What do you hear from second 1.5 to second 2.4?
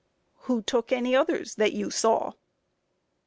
that you saw?